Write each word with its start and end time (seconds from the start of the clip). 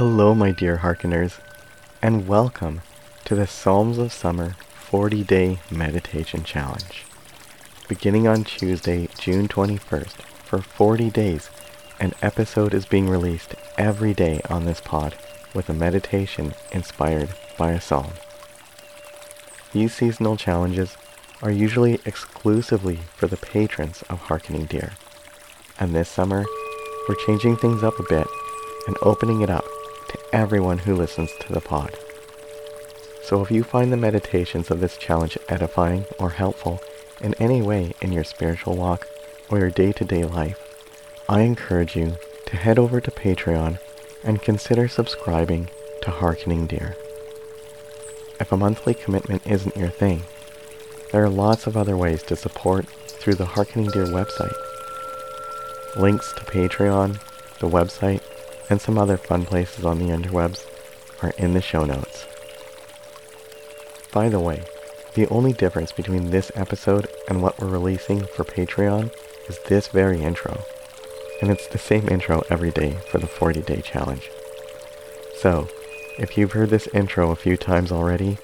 Hello, 0.00 0.34
my 0.34 0.50
dear 0.50 0.78
hearkeners, 0.78 1.40
and 2.00 2.26
welcome 2.26 2.80
to 3.26 3.34
the 3.34 3.46
Psalms 3.46 3.98
of 3.98 4.14
Summer 4.14 4.56
40 4.70 5.22
Day 5.24 5.58
Meditation 5.70 6.42
Challenge. 6.42 7.04
Beginning 7.86 8.26
on 8.26 8.44
Tuesday, 8.44 9.10
June 9.18 9.46
21st, 9.46 10.22
for 10.42 10.62
40 10.62 11.10
days, 11.10 11.50
an 12.00 12.14
episode 12.22 12.72
is 12.72 12.86
being 12.86 13.10
released 13.10 13.54
every 13.76 14.14
day 14.14 14.40
on 14.48 14.64
this 14.64 14.80
pod 14.80 15.18
with 15.52 15.68
a 15.68 15.74
meditation 15.74 16.54
inspired 16.72 17.28
by 17.58 17.72
a 17.72 17.80
psalm. 17.82 18.12
These 19.74 19.92
seasonal 19.92 20.38
challenges 20.38 20.96
are 21.42 21.50
usually 21.50 22.00
exclusively 22.06 23.00
for 23.16 23.26
the 23.26 23.36
patrons 23.36 24.02
of 24.08 24.18
Harkening 24.18 24.64
Deer. 24.64 24.92
And 25.78 25.94
this 25.94 26.08
summer, 26.08 26.46
we're 27.06 27.26
changing 27.26 27.58
things 27.58 27.82
up 27.82 28.00
a 28.00 28.08
bit 28.08 28.26
and 28.86 28.96
opening 29.02 29.42
it 29.42 29.50
up 29.50 29.66
everyone 30.32 30.78
who 30.78 30.94
listens 30.94 31.30
to 31.40 31.52
the 31.52 31.60
pod. 31.60 31.98
So 33.22 33.42
if 33.42 33.50
you 33.50 33.62
find 33.62 33.92
the 33.92 33.96
meditations 33.96 34.70
of 34.70 34.80
this 34.80 34.96
challenge 34.96 35.38
edifying 35.48 36.04
or 36.18 36.30
helpful 36.30 36.80
in 37.20 37.34
any 37.34 37.62
way 37.62 37.92
in 38.00 38.12
your 38.12 38.24
spiritual 38.24 38.76
walk 38.76 39.06
or 39.50 39.58
your 39.58 39.70
day-to-day 39.70 40.24
life, 40.24 40.58
I 41.28 41.42
encourage 41.42 41.96
you 41.96 42.16
to 42.46 42.56
head 42.56 42.78
over 42.78 43.00
to 43.00 43.10
Patreon 43.10 43.78
and 44.24 44.42
consider 44.42 44.88
subscribing 44.88 45.68
to 46.02 46.10
Harkening 46.10 46.66
Deer. 46.66 46.96
If 48.40 48.52
a 48.52 48.56
monthly 48.56 48.94
commitment 48.94 49.46
isn't 49.46 49.76
your 49.76 49.90
thing, 49.90 50.22
there 51.12 51.22
are 51.24 51.28
lots 51.28 51.66
of 51.66 51.76
other 51.76 51.96
ways 51.96 52.22
to 52.24 52.36
support 52.36 52.86
through 52.86 53.34
the 53.34 53.46
Harkening 53.46 53.90
Deer 53.90 54.06
website. 54.06 54.54
Links 55.96 56.32
to 56.34 56.40
Patreon, 56.44 57.20
the 57.58 57.68
website, 57.68 58.22
and 58.70 58.80
some 58.80 58.96
other 58.96 59.16
fun 59.16 59.44
places 59.44 59.84
on 59.84 59.98
the 59.98 60.06
interwebs 60.06 60.64
are 61.22 61.34
in 61.36 61.52
the 61.52 61.60
show 61.60 61.84
notes. 61.84 62.26
By 64.12 64.28
the 64.28 64.40
way, 64.40 64.62
the 65.14 65.26
only 65.26 65.52
difference 65.52 65.90
between 65.90 66.30
this 66.30 66.52
episode 66.54 67.08
and 67.28 67.42
what 67.42 67.60
we're 67.60 67.68
releasing 67.68 68.20
for 68.20 68.44
Patreon 68.44 69.12
is 69.48 69.58
this 69.68 69.88
very 69.88 70.22
intro. 70.22 70.62
And 71.42 71.50
it's 71.50 71.66
the 71.66 71.78
same 71.78 72.08
intro 72.08 72.42
every 72.48 72.70
day 72.70 72.96
for 73.10 73.18
the 73.18 73.26
40 73.26 73.62
day 73.62 73.80
challenge. 73.80 74.30
So, 75.40 75.68
if 76.18 76.36
you've 76.36 76.52
heard 76.52 76.70
this 76.70 76.86
intro 76.88 77.30
a 77.30 77.36
few 77.36 77.56
times 77.56 77.90
already 77.90 78.38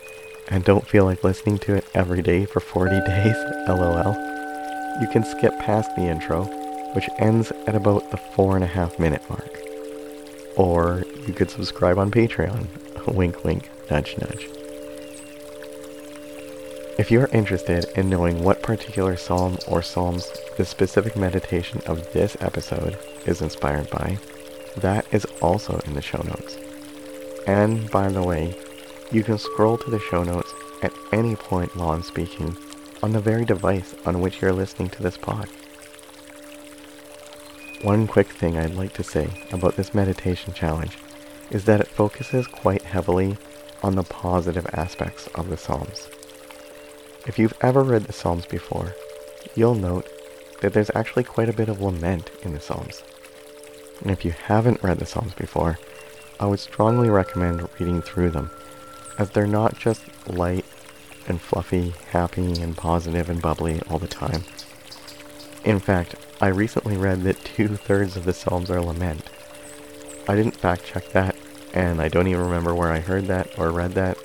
and 0.49 0.65
don't 0.65 0.87
feel 0.87 1.05
like 1.05 1.23
listening 1.23 1.59
to 1.59 1.75
it 1.75 1.85
every 1.95 2.23
day 2.23 2.47
for 2.47 2.61
40 2.61 2.91
days, 3.07 3.37
lol, 3.69 4.15
you 5.01 5.09
can 5.09 5.25
skip 5.25 5.57
past 5.61 5.95
the 5.95 6.03
intro, 6.03 6.45
which 6.95 7.09
ends 7.19 7.53
at 7.67 7.75
about 7.75 8.11
the 8.11 8.17
four 8.17 8.57
and 8.57 8.65
a 8.65 8.69
half 8.69 8.99
minute 8.99 9.23
mark. 9.29 9.66
Or 10.57 11.05
you 11.27 11.33
could 11.33 11.51
subscribe 11.51 11.99
on 11.99 12.11
Patreon. 12.11 12.67
wink, 13.15 13.45
wink, 13.45 13.71
nudge, 13.91 14.17
nudge. 14.19 14.49
If 16.99 17.11
you're 17.11 17.29
interested 17.33 17.85
in 17.95 18.09
knowing 18.09 18.43
what 18.43 18.63
particular 18.63 19.17
psalm 19.17 19.59
or 19.69 19.83
psalms 19.83 20.33
the 20.57 20.65
specific 20.65 21.15
meditation 21.15 21.83
of 21.87 22.11
this 22.13 22.37
episode 22.41 22.99
is 23.27 23.43
inspired 23.43 23.91
by, 23.91 24.19
that 24.79 25.07
is 25.13 25.27
also 25.43 25.79
in 25.87 25.93
the 25.93 26.01
show 26.01 26.23
notes. 26.23 26.57
And 27.47 27.91
by 27.91 28.09
the 28.09 28.23
way, 28.23 28.55
you 29.13 29.23
can 29.23 29.39
scroll 29.39 29.77
to 29.79 29.91
the 29.91 30.01
show 30.01 30.23
notes 30.25 30.53
at 30.83 30.93
any 31.13 31.37
point 31.37 31.77
while 31.77 31.91
I'm 31.91 32.03
speaking 32.03 32.57
on 33.03 33.13
the 33.13 33.21
very 33.21 33.45
device 33.45 33.95
on 34.05 34.21
which 34.21 34.41
you're 34.41 34.53
listening 34.53 34.89
to 34.91 35.03
this 35.03 35.17
pod. 35.17 35.49
One 37.83 38.07
quick 38.07 38.29
thing 38.29 38.57
I'd 38.57 38.75
like 38.75 38.95
to 38.95 39.05
say 39.05 39.29
about 39.53 39.77
this 39.77 39.95
meditation 39.95 40.55
challenge 40.55 40.97
is 41.51 41.67
that 41.67 41.81
it 41.81 41.87
focuses 41.87 42.47
quite 42.47 42.83
heavily 42.83 43.37
on 43.83 43.95
the 43.95 44.03
positive 44.03 44.67
aspects 44.73 45.27
of 45.35 45.51
the 45.51 45.59
Psalms. 45.59 46.09
If 47.27 47.39
you've 47.39 47.57
ever 47.61 47.83
read 47.83 48.05
the 48.05 48.15
Psalms 48.15 48.47
before, 48.47 48.95
you'll 49.55 49.75
note 49.75 50.09
that 50.63 50.73
there's 50.73 50.91
actually 50.95 51.25
quite 51.25 51.51
a 51.51 51.53
bit 51.53 51.69
of 51.69 51.83
lament 51.83 52.31
in 52.43 52.55
the 52.55 52.61
Psalms. 52.61 53.03
And 54.01 54.11
if 54.11 54.25
you 54.25 54.31
haven't 54.31 54.83
read 54.83 54.99
the 54.99 55.07
Psalms 55.07 55.35
before, 55.35 55.79
I 56.41 56.47
would 56.47 56.61
strongly 56.61 57.11
recommend 57.11 57.69
reading 57.79 58.01
through 58.01 58.31
them, 58.31 58.51
as 59.19 59.31
they're 59.31 59.47
not 59.47 59.79
just 59.79 60.03
light 60.29 60.65
and 61.29 61.41
fluffy, 61.41 61.95
happy 62.11 62.61
and 62.61 62.77
positive 62.77 63.29
and 63.29 63.43
bubbly 63.43 63.83
all 63.91 63.99
the 63.99 64.09
time. 64.09 64.45
In 65.67 65.81
fact, 65.81 66.15
I 66.41 66.47
recently 66.47 66.97
read 66.97 67.23
that 67.25 67.45
two-thirds 67.45 68.17
of 68.17 68.25
the 68.25 68.33
Psalms 68.33 68.71
are 68.71 68.81
lament. 68.81 69.29
I 70.29 70.37
didn't 70.37 70.57
fact 70.57 70.85
check 70.85 71.11
that, 71.11 71.35
and 71.75 72.01
I 72.01 72.07
don't 72.07 72.29
even 72.29 72.45
remember 72.45 72.73
where 72.73 72.93
I 72.93 73.01
heard 73.01 73.27
that 73.27 73.59
or 73.59 73.73
read 73.73 73.95
that, 73.95 74.17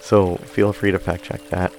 so 0.00 0.36
feel 0.36 0.72
free 0.72 0.92
to 0.92 0.98
fact 0.98 1.24
check 1.24 1.46
that. 1.50 1.72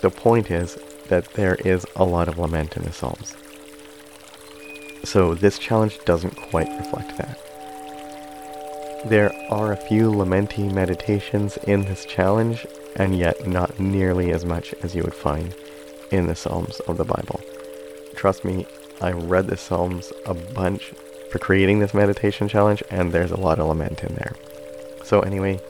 The 0.00 0.10
point 0.10 0.50
is 0.50 0.76
that 1.08 1.32
there 1.34 1.54
is 1.64 1.86
a 1.94 2.04
lot 2.04 2.26
of 2.26 2.36
lament 2.36 2.76
in 2.76 2.82
the 2.82 2.92
Psalms. 2.92 3.36
So 5.04 5.34
this 5.34 5.60
challenge 5.60 6.00
doesn't 6.04 6.34
quite 6.34 6.68
reflect 6.78 7.16
that. 7.18 7.38
There 9.06 9.32
are 9.50 9.72
a 9.72 9.76
few 9.76 10.10
lamenty 10.10 10.72
meditations 10.72 11.58
in 11.58 11.84
this 11.84 12.04
challenge, 12.04 12.66
and 12.96 13.16
yet 13.16 13.46
not 13.46 13.78
nearly 13.78 14.32
as 14.32 14.44
much 14.44 14.74
as 14.82 14.96
you 14.96 15.02
would 15.02 15.14
find 15.14 15.54
in 16.10 16.26
the 16.26 16.34
Psalms 16.34 16.80
of 16.80 16.96
the 16.96 17.04
Bible. 17.04 17.40
Trust 18.14 18.44
me, 18.44 18.66
I 19.00 19.12
read 19.12 19.48
the 19.48 19.56
Psalms 19.56 20.12
a 20.24 20.34
bunch 20.34 20.92
for 21.30 21.38
creating 21.38 21.78
this 21.78 21.94
meditation 21.94 22.48
challenge, 22.48 22.82
and 22.90 23.12
there's 23.12 23.32
a 23.32 23.40
lot 23.40 23.58
of 23.58 23.66
lament 23.66 24.02
in 24.02 24.14
there. 24.14 24.34
So 25.04 25.20
anyway, 25.20 25.60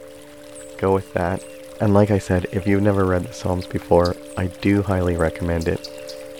go 0.78 0.93
with 0.93 1.12
that. 1.15 1.44
And 1.81 1.94
like 1.94 2.10
I 2.10 2.19
said, 2.19 2.47
if 2.53 2.66
you've 2.66 2.82
never 2.82 3.05
read 3.05 3.25
the 3.25 3.32
Psalms 3.32 3.66
before, 3.66 4.15
I 4.37 4.47
do 4.47 4.82
highly 4.82 5.16
recommend 5.16 5.66
it, 5.69 5.88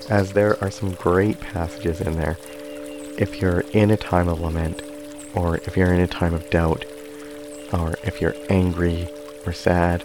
as 0.09 0.33
there 0.33 0.63
are 0.63 0.71
some 0.71 0.93
great 0.93 1.41
passages 1.41 2.01
in 2.01 2.17
there. 2.17 2.37
If 3.19 3.41
you're 3.41 3.61
in 3.73 3.91
a 3.91 3.97
time 3.97 4.29
of 4.29 4.41
lament, 4.41 4.83
or 5.35 5.57
if 5.59 5.77
you're 5.77 5.93
in 5.93 6.01
a 6.01 6.07
time 6.07 6.35
of 6.35 6.49
doubt, 6.51 6.85
or 7.73 7.95
if 8.05 8.21
you're 8.21 8.37
angry 8.51 9.09
or 9.47 9.53
sad, 9.53 10.05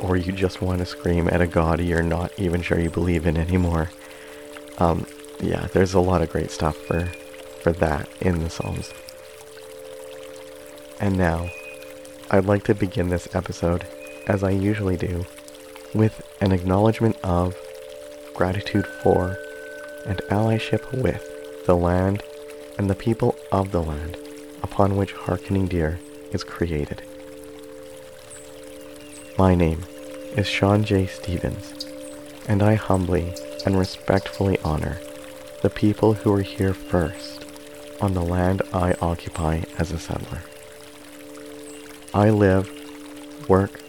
or 0.00 0.16
you 0.16 0.32
just 0.32 0.60
want 0.60 0.80
to 0.80 0.86
scream 0.86 1.28
at 1.28 1.40
a 1.40 1.46
god 1.46 1.80
you're 1.80 2.02
not 2.02 2.30
even 2.38 2.60
sure 2.60 2.78
you 2.78 2.90
believe 2.90 3.26
in 3.26 3.36
anymore. 3.36 3.90
Um, 4.78 5.05
yeah, 5.40 5.66
there's 5.72 5.94
a 5.94 6.00
lot 6.00 6.22
of 6.22 6.30
great 6.30 6.50
stuff 6.50 6.76
for, 6.76 7.06
for 7.60 7.72
that 7.72 8.08
in 8.20 8.42
the 8.42 8.50
Psalms. 8.50 8.92
And 11.00 11.16
now, 11.16 11.50
I'd 12.30 12.46
like 12.46 12.64
to 12.64 12.74
begin 12.74 13.08
this 13.08 13.34
episode 13.34 13.86
as 14.26 14.42
I 14.42 14.50
usually 14.50 14.96
do, 14.96 15.26
with 15.94 16.26
an 16.40 16.52
acknowledgement 16.52 17.16
of, 17.22 17.54
gratitude 18.34 18.86
for, 19.02 19.36
and 20.06 20.18
allyship 20.30 21.02
with 21.02 21.22
the 21.66 21.76
land 21.76 22.22
and 22.78 22.88
the 22.88 22.94
people 22.94 23.36
of 23.52 23.72
the 23.72 23.82
land 23.82 24.16
upon 24.62 24.96
which 24.96 25.12
Harkening 25.12 25.66
Deer 25.66 25.98
is 26.32 26.44
created. 26.44 27.02
My 29.38 29.54
name 29.54 29.84
is 30.36 30.46
Sean 30.46 30.84
J. 30.84 31.06
Stevens, 31.06 31.86
and 32.48 32.62
I 32.62 32.74
humbly 32.74 33.34
and 33.64 33.78
respectfully 33.78 34.58
honor 34.64 34.98
the 35.66 35.70
people 35.70 36.14
who 36.14 36.30
were 36.30 36.42
here 36.42 36.72
first 36.72 37.44
on 38.00 38.14
the 38.14 38.22
land 38.22 38.62
I 38.72 38.94
occupy 39.02 39.62
as 39.80 39.90
a 39.90 39.98
settler. 39.98 40.44
I 42.14 42.30
live, 42.30 42.70
work, 43.48 43.80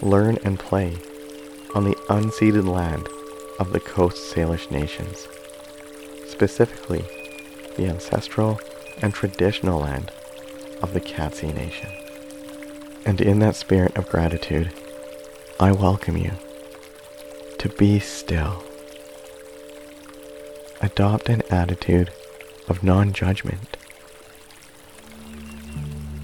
learn 0.00 0.38
and 0.44 0.60
play 0.60 0.96
on 1.74 1.82
the 1.82 1.96
unceded 2.08 2.68
land 2.68 3.08
of 3.58 3.72
the 3.72 3.80
Coast 3.80 4.32
Salish 4.32 4.70
nations, 4.70 5.26
specifically 6.28 7.04
the 7.76 7.88
ancestral 7.88 8.60
and 9.02 9.12
traditional 9.12 9.80
land 9.80 10.12
of 10.82 10.92
the 10.92 11.00
Katzie 11.00 11.52
Nation. 11.52 11.90
And 13.04 13.20
in 13.20 13.40
that 13.40 13.56
spirit 13.56 13.96
of 13.98 14.08
gratitude, 14.08 14.72
I 15.58 15.72
welcome 15.72 16.16
you 16.16 16.30
to 17.58 17.68
be 17.70 17.98
still. 17.98 18.67
Adopt 20.80 21.28
an 21.28 21.42
attitude 21.50 22.10
of 22.68 22.84
non-judgment 22.84 23.76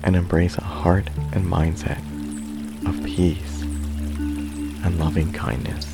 and 0.04 0.14
embrace 0.14 0.56
a 0.56 0.64
heart 0.64 1.08
and 1.32 1.44
mindset 1.44 1.98
of 2.86 3.02
peace 3.04 3.62
and 4.84 4.98
loving 4.98 5.32
kindness. 5.32 5.86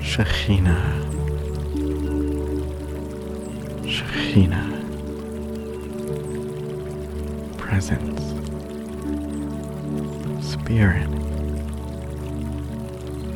Shekhinah, 0.00 1.06
Shekhinah, 3.84 4.68
presence, 7.58 8.39
Spirit, 10.70 11.10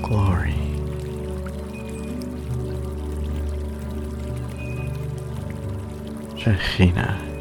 glory. 0.03 0.55
Shekhinah. 6.39 7.34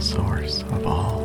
Source 0.00 0.62
of 0.62 0.86
all. 0.86 1.24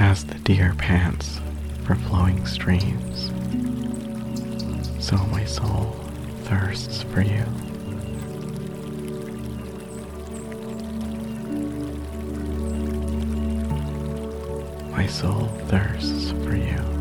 As 0.00 0.24
the 0.24 0.38
deer 0.38 0.74
pants 0.78 1.38
for 1.88 1.94
flowing 1.94 2.44
streams, 2.44 3.30
so 5.02 5.16
my 5.28 5.42
soul 5.46 5.96
thirsts 6.42 7.02
for 7.02 7.22
you. 7.22 7.46
My 14.90 15.06
soul 15.06 15.46
thirsts 15.68 16.32
for 16.32 16.54
you. 16.54 16.97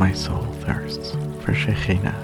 My 0.00 0.12
soul 0.14 0.46
thirsts 0.64 1.10
for 1.42 1.52
Shekhinah. 1.52 2.14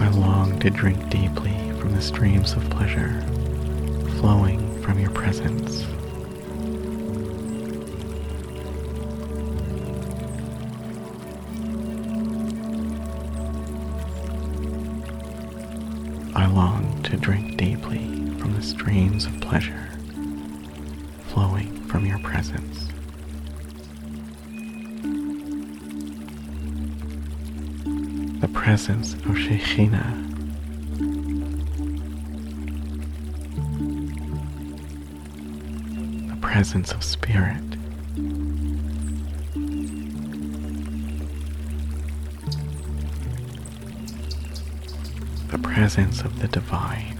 I 0.00 0.08
long 0.08 0.58
to 0.60 0.70
drink 0.70 1.10
deeply 1.10 1.52
from 1.78 1.92
the 1.92 2.00
streams 2.00 2.54
of 2.54 2.64
pleasure 2.70 3.20
flowing 4.20 4.80
from 4.80 4.98
your 4.98 5.10
presence. 5.10 5.84
To 17.14 17.20
drink 17.20 17.56
deeply 17.56 18.08
from 18.40 18.54
the 18.54 18.62
streams 18.62 19.24
of 19.26 19.40
pleasure 19.40 19.88
flowing 21.28 21.70
from 21.86 22.04
your 22.04 22.18
presence. 22.18 22.88
The 28.40 28.48
presence 28.48 29.14
of 29.14 29.36
Shekhinah. 29.36 30.22
The 36.30 36.36
presence 36.40 36.90
of 36.90 37.04
spirit. 37.04 37.73
Presence 45.74 46.20
of 46.20 46.38
the 46.38 46.46
divine. 46.46 47.18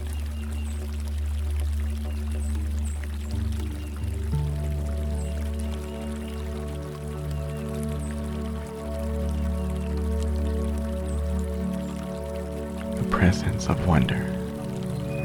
The 12.95 13.09
presence 13.11 13.67
of 13.67 13.85
wonder, 13.89 14.23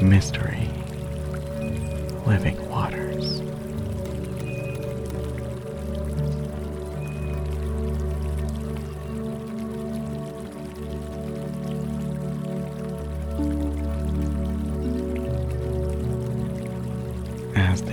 mystery, 0.02 0.68
living 2.26 2.68
waters. 2.68 3.49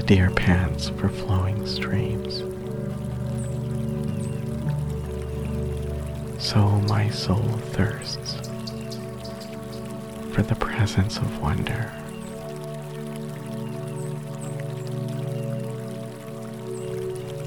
Deer 0.07 0.29
pants 0.29 0.87
for 0.87 1.09
flowing 1.09 1.67
streams. 1.67 2.37
So 6.41 6.65
my 6.87 7.09
soul 7.09 7.43
thirsts 7.75 8.37
for 10.33 10.43
the 10.43 10.55
presence 10.55 11.17
of 11.17 11.41
wonder. 11.41 11.91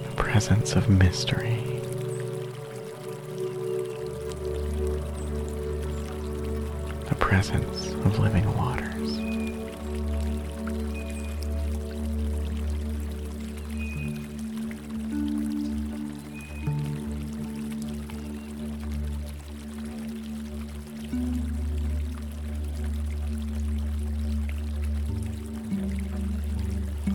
The 0.04 0.14
presence 0.16 0.76
of 0.76 0.90
mystery. 0.90 1.64
The 7.08 7.14
presence 7.18 7.86
of 8.04 8.18
living 8.18 8.54
waters. 8.54 8.69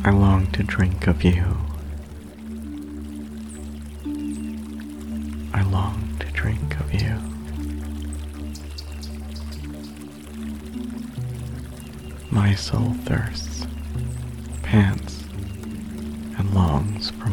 I 0.06 0.12
long 0.12 0.46
to 0.52 0.62
drink 0.62 1.08
of 1.08 1.24
you. 1.24 1.58
I 5.52 5.64
long 5.64 6.16
to 6.20 6.28
drink 6.28 6.80
of 6.80 6.94
you. 6.94 7.16
My 12.30 12.54
soul 12.54 12.94
thirsts, 13.06 13.66
pants, 14.62 15.24
and 16.38 16.54
longs 16.54 17.10
for 17.10 17.30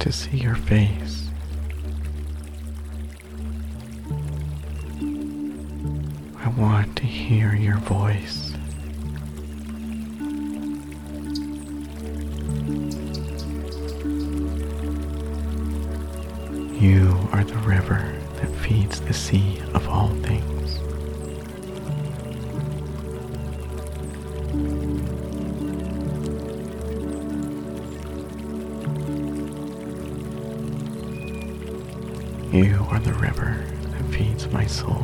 to 0.00 0.12
see 0.12 0.36
your 0.36 0.54
face. 0.54 1.28
I 6.36 6.48
want 6.56 6.96
to 6.96 7.02
hear 7.04 7.54
your 7.54 7.78
voice. 7.78 8.52
You 16.80 17.28
are 17.32 17.42
the 17.42 17.58
river 17.66 18.16
that 18.36 18.50
feeds 18.62 19.00
the 19.00 19.12
sea 19.12 19.60
of 19.74 19.88
all 19.88 20.08
things. 20.22 20.57
Are 32.88 32.98
the 33.00 33.12
river 33.12 33.62
that 33.90 34.04
feeds 34.06 34.48
my 34.48 34.64
soul. 34.64 35.02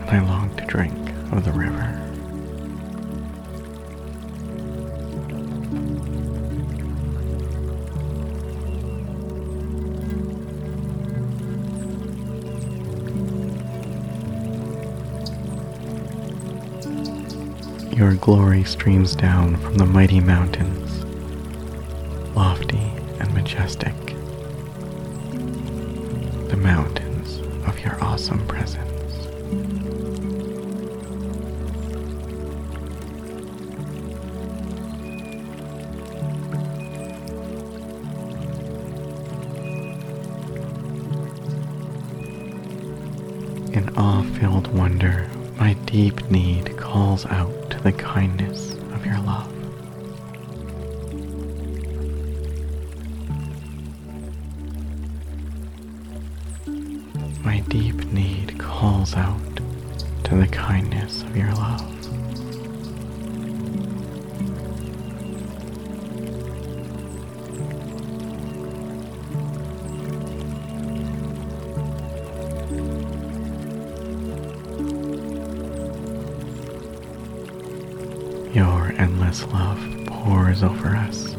And 0.00 0.10
I 0.10 0.20
long 0.24 0.54
to 0.56 0.64
drink 0.66 0.94
of 1.32 1.44
the 1.44 1.50
river. 1.50 1.90
Your 17.96 18.14
glory 18.14 18.62
streams 18.62 19.16
down 19.16 19.56
from 19.56 19.74
the 19.74 19.86
mighty 19.86 20.20
and 20.20 20.83
majestic. 23.44 23.94
The 26.48 26.56
mountains 26.56 27.40
of 27.68 27.78
your 27.78 28.02
awesome 28.02 28.46
presence. 28.46 29.26
In 43.74 43.94
awe-filled 43.98 44.68
wonder, 44.68 45.28
my 45.58 45.74
deep 45.84 46.30
need 46.30 46.78
calls 46.78 47.26
out 47.26 47.70
to 47.72 47.80
the 47.80 47.92
kindness 47.92 48.72
of 48.94 49.04
your 49.04 49.20
love. 49.20 49.53
Out 59.16 59.40
to 60.24 60.36
the 60.36 60.46
kindness 60.46 61.22
of 61.22 61.36
your 61.36 61.52
love. 61.52 61.80
Your 78.54 78.92
endless 78.98 79.44
love 79.46 79.80
pours 80.06 80.62
over 80.62 80.88
us 80.96 81.34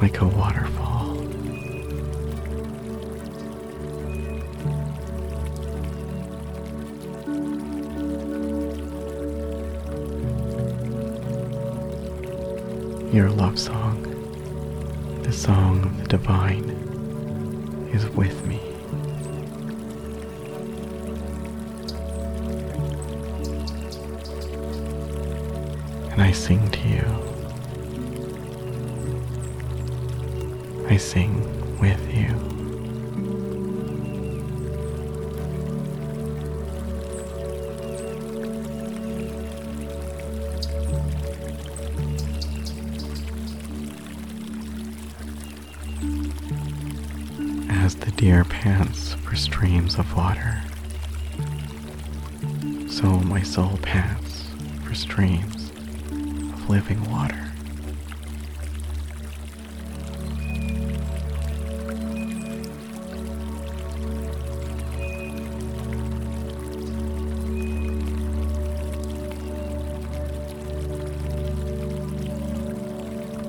like 0.00 0.20
a 0.20 0.26
waterfall. 0.26 0.89
Your 13.20 13.28
love 13.28 13.58
song, 13.58 14.00
the 15.24 15.30
song 15.30 15.84
of 15.84 15.98
the 15.98 16.08
divine, 16.08 16.70
is 17.92 18.08
with 18.16 18.46
me. 18.46 18.58
and 26.12 26.22
I 26.22 26.32
sing 26.32 26.66
to 26.70 26.88
you. 26.88 27.04
I 30.88 30.96
sing 30.96 31.78
with 31.78 32.14
you. 32.14 32.49
As 47.90 47.96
the 47.96 48.12
deer 48.12 48.44
pants 48.44 49.14
for 49.14 49.34
streams 49.34 49.96
of 49.98 50.16
water, 50.16 50.62
so 52.88 53.18
my 53.18 53.42
soul 53.42 53.80
pants 53.82 54.46
for 54.84 54.94
streams 54.94 55.70
of 56.52 56.70
living 56.70 57.02
water. 57.10 57.50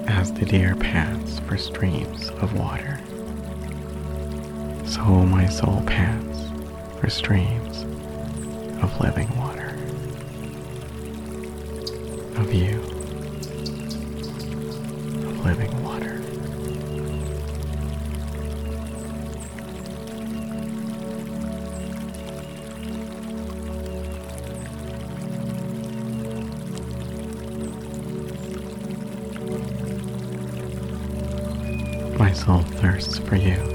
As 0.08 0.34
the 0.34 0.48
deer 0.48 0.76
pants 0.76 1.38
for 1.42 1.58
streams 1.58 2.30
of 2.30 2.58
water, 2.58 3.00
so 4.92 5.02
my 5.26 5.46
soul 5.48 5.82
pants 5.86 6.50
for 7.00 7.10
streams 7.10 7.84
of 8.84 9.00
living 9.00 9.30
water. 9.38 9.70
Of 12.36 12.54
you, 12.54 12.82
of 15.30 15.46
living 15.46 15.72
water. 15.82 16.18
My 32.18 32.34
soul 32.34 32.60
thirsts 32.60 33.20
for 33.20 33.38
you. 33.38 33.71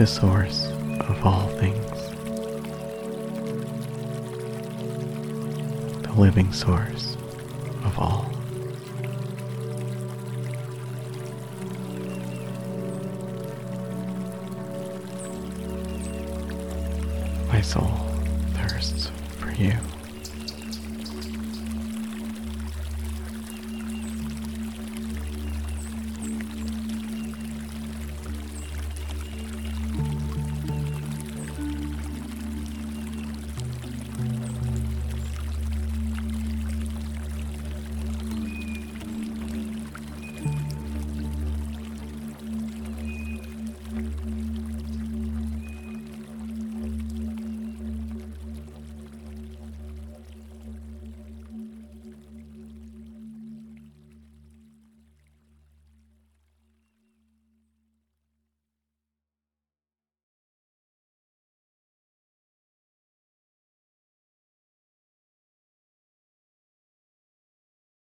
The 0.00 0.06
source 0.06 0.64
of 1.00 1.26
all 1.26 1.46
things. 1.58 1.90
The 6.02 6.12
living 6.16 6.50
source 6.54 7.18
of 7.84 7.98
all. 7.98 8.24
My 17.48 17.60
soul 17.60 17.92
thirsts 18.54 19.10
for 19.36 19.50
you. 19.50 19.76